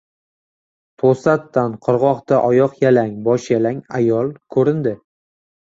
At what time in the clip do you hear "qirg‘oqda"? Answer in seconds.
1.89-2.41